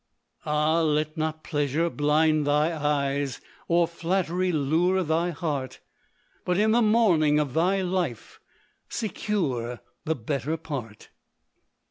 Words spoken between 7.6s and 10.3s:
life, Secure the